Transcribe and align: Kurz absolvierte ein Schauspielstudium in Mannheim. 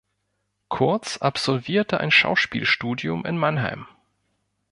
Kurz 0.67 1.17
absolvierte 1.19 1.99
ein 1.99 2.09
Schauspielstudium 2.09 3.23
in 3.23 3.37
Mannheim. 3.37 3.85